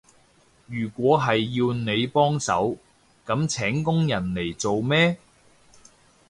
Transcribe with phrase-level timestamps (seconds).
[0.65, 2.75] 如果係要你幫手，
[3.23, 5.17] 噉請工人嚟做咩？